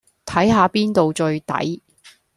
[0.25, 1.83] 睇吓邊度最抵